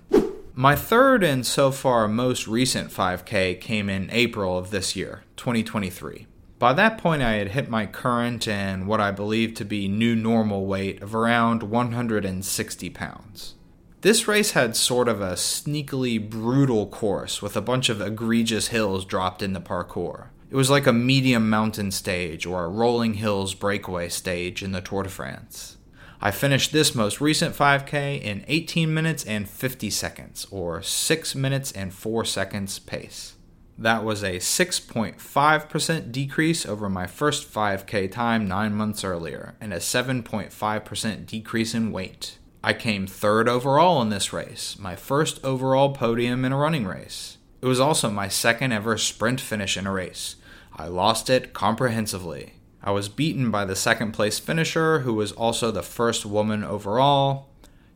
My 0.55 0.77
third 0.77 1.25
and 1.25 1.45
so 1.45 1.73
far 1.73 2.07
most 2.07 2.47
recent 2.47 2.93
5K 2.93 3.61
came 3.61 3.89
in 3.91 4.09
April 4.13 4.57
of 4.57 4.71
this 4.71 4.95
year, 4.95 5.25
2023. 5.37 6.29
By 6.59 6.73
that 6.73 6.97
point, 6.97 7.21
I 7.21 7.35
had 7.35 7.49
hit 7.49 7.69
my 7.69 7.85
current 7.85 8.49
and 8.49 8.87
what 8.87 9.01
I 9.01 9.11
believe 9.11 9.53
to 9.55 9.65
be 9.65 9.89
new 9.89 10.17
normal 10.17 10.65
weight 10.65 11.03
of 11.03 11.15
around 11.15 11.63
160 11.63 12.91
pounds. 12.91 13.55
This 14.01 14.27
race 14.27 14.53
had 14.53 14.75
sort 14.75 15.09
of 15.09 15.21
a 15.21 15.33
sneakily 15.33 16.19
brutal 16.19 16.87
course 16.87 17.43
with 17.43 17.57
a 17.57 17.61
bunch 17.61 17.89
of 17.89 18.01
egregious 18.01 18.69
hills 18.69 19.05
dropped 19.05 19.43
in 19.43 19.53
the 19.53 19.61
parcours. 19.61 20.29
It 20.49 20.57
was 20.57 20.71
like 20.71 20.87
a 20.87 20.93
medium 20.93 21.51
mountain 21.51 21.91
stage 21.91 22.47
or 22.47 22.65
a 22.65 22.69
rolling 22.69 23.15
hills 23.15 23.53
breakaway 23.55 24.09
stage 24.09 24.63
in 24.63 24.73
the 24.73 24.81
Tour 24.81 25.03
de 25.03 25.09
France. 25.09 25.77
I 26.21 26.31
finished 26.31 26.73
this 26.73 26.95
most 26.95 27.21
recent 27.21 27.55
5K 27.55 28.23
in 28.23 28.45
18 28.49 28.95
minutes 28.95 29.25
and 29.25 29.49
50 29.49 29.91
seconds, 29.91 30.47
or 30.51 30.81
6 30.81 31.35
minutes 31.35 31.73
and 31.73 31.93
4 31.93 32.25
seconds 32.25 32.79
pace. 32.79 33.36
That 33.79 34.05
was 34.05 34.23
a 34.23 34.37
6.5% 34.37 36.13
decrease 36.13 36.65
over 36.65 36.89
my 36.89 37.07
first 37.07 37.53
5K 37.53 38.11
time 38.11 38.49
nine 38.49 38.73
months 38.75 39.05
earlier, 39.05 39.55
and 39.61 39.73
a 39.73 39.77
7.5% 39.77 41.27
decrease 41.27 41.75
in 41.75 41.93
weight. 41.93 42.39
I 42.65 42.73
came 42.73 43.07
third 43.07 43.49
overall 43.49 44.01
in 44.01 44.09
this 44.09 44.33
race, 44.33 44.79
my 44.79 44.97
first 44.97 45.45
overall 45.45 45.93
podium 45.93 46.45
in 46.45 46.53
a 46.53 46.57
running 46.57 46.87
race. 46.87 47.37
It 47.61 47.67
was 47.67 47.79
also 47.79 48.11
my 48.11 48.29
second 48.29 48.73
ever 48.73 48.97
sprint 48.97 49.41
finish 49.41 49.77
in 49.77 49.87
a 49.87 49.93
race. 49.93 50.37
I 50.75 50.89
lost 50.89 51.29
it 51.29 51.53
comprehensively. 51.53 52.55
I 52.83 52.93
was 52.93 53.09
beaten 53.09 53.51
by 53.51 53.65
the 53.65 53.77
second 53.77 54.13
place 54.13 54.39
finisher, 54.39 55.01
who 55.01 55.15
was 55.15 55.33
also 55.33 55.71
the 55.71 55.83
first 55.83 56.25
woman 56.25 56.65
overall. 56.65 57.49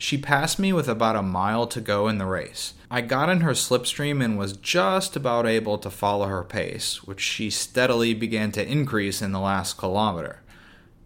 She 0.02 0.16
passed 0.16 0.58
me 0.58 0.72
with 0.72 0.88
about 0.88 1.14
a 1.14 1.22
mile 1.22 1.66
to 1.66 1.78
go 1.78 2.08
in 2.08 2.16
the 2.16 2.24
race. 2.24 2.72
I 2.90 3.02
got 3.02 3.28
in 3.28 3.42
her 3.42 3.52
slipstream 3.52 4.24
and 4.24 4.38
was 4.38 4.56
just 4.56 5.14
about 5.14 5.46
able 5.46 5.76
to 5.76 5.90
follow 5.90 6.26
her 6.26 6.42
pace, 6.42 7.04
which 7.04 7.20
she 7.20 7.50
steadily 7.50 8.14
began 8.14 8.50
to 8.52 8.66
increase 8.66 9.20
in 9.20 9.32
the 9.32 9.38
last 9.38 9.76
kilometer. 9.76 10.40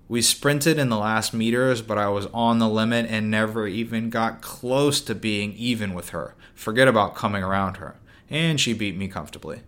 We 0.08 0.22
sprinted 0.22 0.78
in 0.78 0.90
the 0.90 0.96
last 0.96 1.34
meters, 1.34 1.82
but 1.82 1.98
I 1.98 2.08
was 2.08 2.26
on 2.26 2.60
the 2.60 2.68
limit 2.68 3.06
and 3.10 3.32
never 3.32 3.66
even 3.66 4.10
got 4.10 4.40
close 4.40 5.00
to 5.00 5.14
being 5.16 5.54
even 5.54 5.92
with 5.92 6.10
her. 6.10 6.36
Forget 6.54 6.86
about 6.86 7.16
coming 7.16 7.42
around 7.42 7.78
her. 7.78 7.96
And 8.30 8.60
she 8.60 8.74
beat 8.74 8.96
me 8.96 9.08
comfortably. 9.08 9.62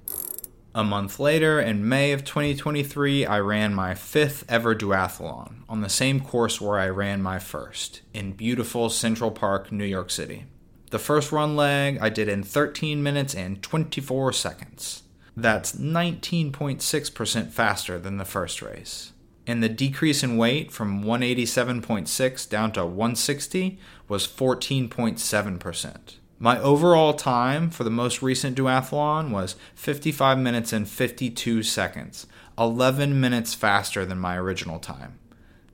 A 0.76 0.85
month 0.85 1.18
later, 1.18 1.59
in 1.59 1.88
May 1.88 2.12
of 2.12 2.23
2023, 2.23 3.25
I 3.25 3.40
ran 3.40 3.73
my 3.73 3.95
fifth 3.95 4.45
ever 4.47 4.75
duathlon 4.75 5.62
on 5.71 5.80
the 5.80 5.88
same 5.88 6.21
course 6.21 6.61
where 6.61 6.78
I 6.78 6.90
ran 6.90 7.23
my 7.23 7.38
first, 7.38 8.02
in 8.12 8.33
beautiful 8.33 8.90
Central 8.90 9.30
Park, 9.30 9.73
New 9.73 9.87
York 9.87 10.11
City. 10.11 10.45
The 10.90 10.99
first 10.99 11.33
run 11.33 11.56
leg 11.56 11.97
I 12.02 12.11
did 12.11 12.28
in 12.28 12.42
13 12.42 13.02
minutes 13.02 13.35
and 13.35 13.62
24 13.62 14.35
seconds. 14.35 15.04
That's 15.35 15.73
19.6% 15.73 17.50
faster 17.50 17.99
than 17.99 18.18
the 18.18 18.26
first 18.26 18.61
race. 18.61 19.14
And 19.47 19.62
the 19.62 19.71
decrease 19.71 20.23
in 20.23 20.37
weight 20.37 20.71
from 20.71 21.02
187.6 21.02 22.50
down 22.50 22.73
to 22.73 22.85
160 22.85 23.78
was 24.09 24.26
14.7%. 24.26 26.16
My 26.38 26.60
overall 26.60 27.14
time 27.14 27.70
for 27.70 27.82
the 27.82 27.90
most 27.90 28.20
recent 28.20 28.58
duathlon 28.58 29.30
was 29.30 29.56
55 29.74 30.38
minutes 30.38 30.70
and 30.70 30.86
52 30.86 31.62
seconds, 31.62 32.26
11 32.58 33.18
minutes 33.18 33.54
faster 33.54 34.04
than 34.04 34.18
my 34.18 34.36
original 34.36 34.78
time. 34.78 35.18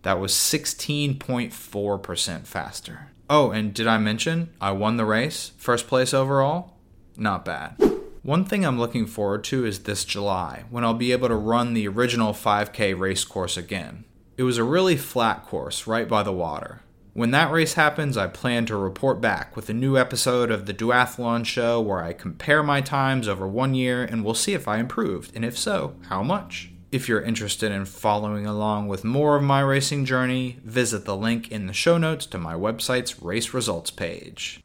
That 0.03 0.21
was 0.21 0.33
16.4% 0.33 2.47
faster. 2.47 3.09
Oh, 3.29 3.51
and 3.51 3.75
did 3.75 3.89
I 3.89 3.99
mention 3.99 4.51
I 4.61 4.71
won 4.71 4.99
the 4.99 5.05
race? 5.05 5.51
First 5.57 5.89
place 5.89 6.15
overall? 6.15 6.77
Not 7.17 7.45
bad. 7.45 7.75
One 8.23 8.45
thing 8.45 8.65
I'm 8.65 8.79
looking 8.79 9.07
forward 9.07 9.43
to 9.45 9.67
is 9.67 9.81
this 9.81 10.05
July, 10.05 10.63
when 10.71 10.85
I'll 10.85 10.95
be 10.95 11.11
able 11.11 11.27
to 11.27 11.35
run 11.35 11.75
the 11.75 11.89
original 11.89 12.33
5K 12.33 12.97
race 12.97 13.25
course 13.25 13.57
again. 13.57 14.05
It 14.37 14.45
was 14.45 14.59
a 14.59 14.65
really 14.65 14.97
flat 14.97 15.45
course 15.45 15.89
right 15.89 16.09
by 16.09 16.23
the 16.23 16.33
water. 16.33 16.83
When 17.15 17.31
that 17.33 17.53
race 17.53 17.75
happens, 17.75 18.17
I 18.17 18.27
plan 18.27 18.65
to 18.67 18.77
report 18.77 19.21
back 19.21 19.55
with 19.55 19.69
a 19.69 19.75
new 19.75 19.99
episode 19.99 20.51
of 20.51 20.65
the 20.65 20.73
Duathlon 20.73 21.45
Show 21.45 21.79
where 21.79 22.03
I 22.03 22.15
compare 22.15 22.63
my 22.63 22.81
times 22.81 23.29
over 23.29 23.47
one 23.47 23.75
year 23.75 24.03
and 24.03 24.25
we'll 24.25 24.33
see 24.33 24.55
if 24.55 24.67
I 24.67 24.79
improved, 24.79 25.31
and 25.37 25.45
if 25.45 25.59
so, 25.59 25.95
how 26.09 26.23
much. 26.23 26.71
If 26.91 27.11
you're 27.11 27.21
interested 27.21 27.71
in 27.71 27.85
following 27.85 28.47
along 28.47 28.89
with 28.89 29.05
more 29.05 29.37
of 29.37 29.43
my 29.43 29.61
racing 29.61 30.07
journey, 30.07 30.59
visit 30.65 31.05
the 31.05 31.15
link 31.15 31.53
in 31.53 31.67
the 31.67 31.75
show 31.75 31.99
notes 31.99 32.25
to 32.27 32.39
my 32.39 32.55
website's 32.55 33.21
race 33.21 33.53
results 33.53 33.91
page. 33.91 34.63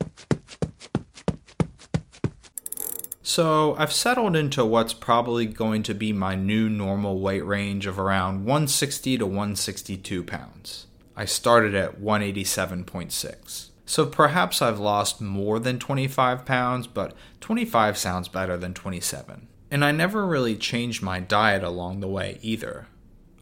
So, 3.22 3.76
I've 3.78 3.92
settled 3.92 4.38
into 4.38 4.64
what's 4.64 4.94
probably 4.94 5.48
going 5.48 5.84
to 5.84 5.94
be 5.94 6.14
my 6.14 6.36
new 6.36 6.70
normal 6.70 7.20
weight 7.20 7.46
range 7.46 7.86
of 7.86 8.00
around 8.00 8.46
160 8.46 9.18
to 9.18 9.26
162 9.26 10.24
pounds. 10.24 10.88
I 11.18 11.26
started 11.26 11.74
at 11.74 12.00
187.6. 12.00 13.70
So 13.88 14.06
perhaps 14.06 14.62
I've 14.62 14.80
lost 14.80 15.20
more 15.20 15.58
than 15.58 15.80
25 15.80 16.46
pounds, 16.46 16.86
but 16.86 17.16
25 17.42 17.98
sounds 17.98 18.28
better 18.28 18.56
than 18.56 18.76
27. 18.76 19.48
And 19.72 19.84
I 19.84 19.92
never 19.92 20.28
really 20.28 20.56
changed 20.56 21.02
my 21.02 21.20
diet 21.20 21.64
along 21.64 22.02
the 22.02 22.08
way 22.08 22.38
either. 22.44 22.88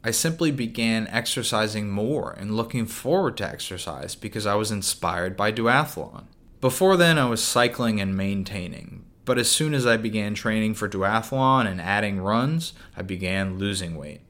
I 0.05 0.12
simply 0.12 0.51
began 0.51 1.08
exercising 1.08 1.89
more 1.89 2.32
and 2.32 2.55
looking 2.55 2.86
forward 2.86 3.36
to 3.38 3.48
exercise 3.48 4.15
because 4.15 4.46
I 4.46 4.55
was 4.55 4.72
inspired 4.72 5.36
by 5.36 5.51
duathlon. 5.51 6.27
Before 6.62 6.96
then, 6.96 7.17
I 7.17 7.27
was 7.27 7.44
cycling 7.44 8.00
and 8.00 8.15
maintaining, 8.15 9.03
but 9.25 9.38
as 9.38 9.51
soon 9.51 9.74
as 9.74 9.86
I 9.86 9.98
began 9.98 10.34
training 10.34 10.75
for 10.75 10.88
duathlon 10.88 11.67
and 11.67 11.82
adding 11.82 12.22
runs, 12.22 12.72
I 12.96 13.01
began 13.01 13.58
losing 13.58 13.98
weight. 13.98 14.22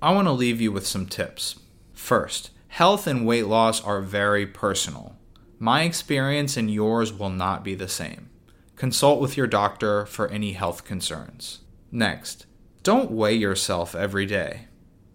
I 0.00 0.12
want 0.12 0.28
to 0.28 0.32
leave 0.32 0.60
you 0.60 0.70
with 0.70 0.86
some 0.86 1.06
tips. 1.06 1.58
First, 1.94 2.50
Health 2.74 3.06
and 3.06 3.24
weight 3.24 3.46
loss 3.46 3.80
are 3.84 4.00
very 4.00 4.48
personal. 4.48 5.14
My 5.60 5.82
experience 5.82 6.56
and 6.56 6.68
yours 6.68 7.12
will 7.12 7.30
not 7.30 7.62
be 7.62 7.76
the 7.76 7.86
same. 7.86 8.30
Consult 8.74 9.20
with 9.20 9.36
your 9.36 9.46
doctor 9.46 10.06
for 10.06 10.26
any 10.26 10.54
health 10.54 10.84
concerns. 10.84 11.60
Next, 11.92 12.46
don't 12.82 13.12
weigh 13.12 13.36
yourself 13.36 13.94
every 13.94 14.26
day. 14.26 14.66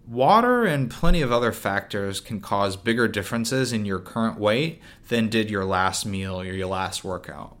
Water 0.08 0.64
and 0.64 0.90
plenty 0.90 1.20
of 1.20 1.32
other 1.32 1.52
factors 1.52 2.18
can 2.18 2.40
cause 2.40 2.76
bigger 2.76 3.06
differences 3.06 3.74
in 3.74 3.84
your 3.84 3.98
current 3.98 4.40
weight 4.40 4.80
than 5.08 5.28
did 5.28 5.50
your 5.50 5.66
last 5.66 6.06
meal 6.06 6.40
or 6.40 6.46
your 6.46 6.66
last 6.66 7.04
workout. 7.04 7.58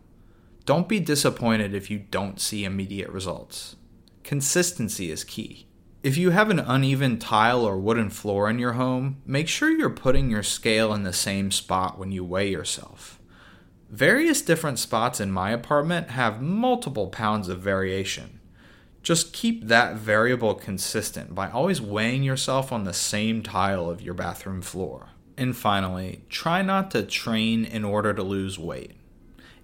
Don't 0.64 0.88
be 0.88 0.98
disappointed 0.98 1.74
if 1.74 1.90
you 1.90 1.98
don't 1.98 2.40
see 2.40 2.64
immediate 2.64 3.10
results. 3.10 3.76
Consistency 4.24 5.10
is 5.10 5.24
key. 5.24 5.66
If 6.02 6.16
you 6.16 6.30
have 6.30 6.48
an 6.48 6.60
uneven 6.60 7.18
tile 7.18 7.62
or 7.62 7.76
wooden 7.76 8.08
floor 8.08 8.48
in 8.48 8.58
your 8.58 8.72
home, 8.72 9.20
make 9.26 9.48
sure 9.48 9.70
you're 9.70 9.90
putting 9.90 10.30
your 10.30 10.42
scale 10.42 10.94
in 10.94 11.02
the 11.02 11.12
same 11.12 11.50
spot 11.50 11.98
when 11.98 12.10
you 12.10 12.24
weigh 12.24 12.48
yourself. 12.48 13.20
Various 13.90 14.40
different 14.40 14.78
spots 14.78 15.20
in 15.20 15.30
my 15.30 15.50
apartment 15.50 16.10
have 16.10 16.40
multiple 16.40 17.08
pounds 17.08 17.50
of 17.50 17.60
variation. 17.60 18.40
Just 19.02 19.34
keep 19.34 19.66
that 19.66 19.96
variable 19.96 20.54
consistent 20.54 21.34
by 21.34 21.50
always 21.50 21.82
weighing 21.82 22.22
yourself 22.22 22.72
on 22.72 22.84
the 22.84 22.94
same 22.94 23.42
tile 23.42 23.90
of 23.90 24.00
your 24.00 24.14
bathroom 24.14 24.62
floor. 24.62 25.10
And 25.36 25.54
finally, 25.54 26.22
try 26.30 26.62
not 26.62 26.90
to 26.92 27.02
train 27.02 27.66
in 27.66 27.84
order 27.84 28.14
to 28.14 28.22
lose 28.22 28.58
weight. 28.58 28.92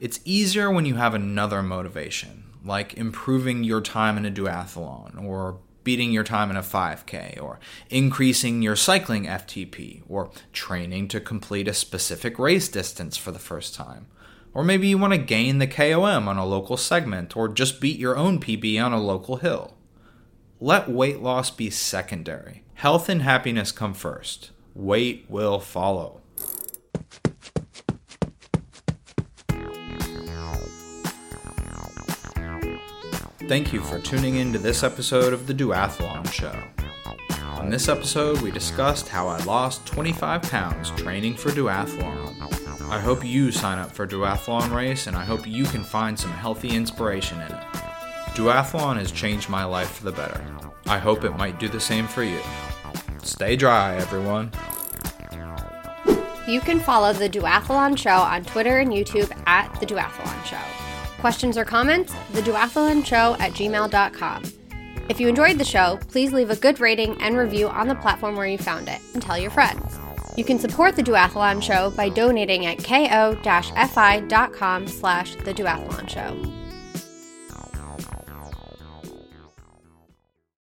It's 0.01 0.21
easier 0.27 0.71
when 0.71 0.85
you 0.85 0.97
have 0.97 1.15
another 1.15 1.63
motivation, 1.63 2.45
like 2.63 2.93
improving 2.93 3.65
your 3.65 3.81
time 3.81 4.19
in 4.19 4.27
a 4.27 4.31
duathlon 4.31 5.23
or 5.25 5.61
beating 5.87 6.11
your 6.11 6.25
time 6.25 6.51
in 6.51 6.57
a 6.57 6.63
5K, 6.63 7.41
or 7.41 7.61
increasing 7.91 8.61
your 8.61 8.75
cycling 8.75 9.27
FTP, 9.27 10.03
or 10.09 10.31
training 10.53 11.07
to 11.07 11.21
complete 11.21 11.69
a 11.69 11.73
specific 11.73 12.41
race 12.41 12.67
distance 12.67 13.17
for 13.17 13.31
the 13.31 13.39
first 13.39 13.73
time. 13.73 14.09
Or 14.53 14.65
maybe 14.65 14.89
you 14.89 14.99
want 14.99 15.13
to 15.13 15.19
gain 15.19 15.59
the 15.59 15.69
KOM 15.69 16.27
on 16.27 16.39
a 16.39 16.45
local 16.45 16.77
segment, 16.77 17.37
or 17.37 17.47
just 17.47 17.81
beat 17.81 18.01
your 18.01 18.17
own 18.17 18.41
PB 18.41 18.83
on 18.85 18.93
a 18.93 19.01
local 19.01 19.37
hill. 19.37 19.75
Let 20.59 20.91
weight 20.91 21.23
loss 21.23 21.53
be 21.53 21.71
secondary. 21.71 22.65
Health 22.75 23.09
and 23.09 23.23
happiness 23.23 23.71
come 23.71 23.95
first. 23.95 24.51
Weight 24.75 25.27
will 25.29 25.61
follow. 25.61 26.21
Thank 33.49 33.73
you 33.73 33.81
for 33.81 34.01
tuning 34.01 34.37
in 34.37 34.53
to 34.55 34.59
this 34.59 34.83
episode 34.83 35.33
of 35.33 35.47
The 35.47 35.55
Duathlon 35.55 36.29
Show. 36.33 36.53
On 37.61 37.71
this 37.71 37.89
episode, 37.89 38.41
we 38.41 38.51
discussed 38.51 39.09
how 39.09 39.29
I 39.29 39.39
lost 39.45 39.87
25 39.87 40.43
pounds 40.43 40.91
training 40.91 41.37
for 41.37 41.51
duathlon. 41.51 42.35
I 42.91 42.99
hope 42.99 43.25
you 43.25 43.53
sign 43.53 43.79
up 43.79 43.93
for 43.93 44.05
duathlon 44.05 44.75
race 44.75 45.07
and 45.07 45.17
I 45.17 45.25
hope 45.25 45.47
you 45.47 45.65
can 45.65 45.85
find 45.85 46.19
some 46.19 46.33
healthy 46.33 46.71
inspiration 46.71 47.41
in 47.41 47.53
it. 47.53 47.65
Duathlon 48.35 48.97
has 48.97 49.13
changed 49.13 49.49
my 49.49 49.65
life 49.65 49.91
for 49.93 50.05
the 50.05 50.13
better. 50.13 50.45
I 50.87 50.99
hope 50.99 51.23
it 51.23 51.37
might 51.37 51.61
do 51.61 51.69
the 51.69 51.79
same 51.79 52.09
for 52.09 52.25
you. 52.25 52.41
Stay 53.23 53.55
dry, 53.55 53.95
everyone. 53.95 54.51
You 56.49 56.61
can 56.61 56.81
follow 56.81 57.13
The 57.13 57.29
Duathlon 57.29 57.97
Show 57.97 58.11
on 58.11 58.45
Twitter 58.45 58.79
and 58.79 58.91
YouTube 58.91 59.31
at 59.47 59.73
The 59.79 59.87
Duathlon. 59.87 60.36
Questions 61.27 61.59
or 61.59 61.65
comments? 61.65 62.13
TheDuathlonShow 62.35 63.41
at 63.41 63.51
gmail.com. 63.51 64.45
If 65.09 65.19
you 65.19 65.27
enjoyed 65.27 65.59
the 65.59 65.65
show, 65.65 65.99
please 66.07 66.33
leave 66.33 66.51
a 66.51 66.55
good 66.55 66.79
rating 66.79 67.21
and 67.21 67.37
review 67.37 67.69
on 67.69 67.89
the 67.89 67.97
platform 67.97 68.37
where 68.37 68.47
you 68.47 68.59
found 68.59 68.87
it 68.87 69.01
and 69.13 69.21
tell 69.21 69.37
your 69.37 69.51
friends. 69.51 69.99
You 70.37 70.45
can 70.45 70.61
support 70.61 70.95
the 70.95 71.03
Duathlon 71.03 71.61
Show 71.61 71.91
by 71.91 72.11
donating 72.11 72.67
at 72.67 72.79
ko-fi.com 72.79 74.87
slash 74.87 75.35
the 75.35 75.53
Duathlon 75.53 76.09
Show. 76.09 76.66